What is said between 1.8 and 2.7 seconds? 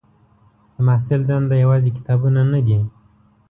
کتابونه نه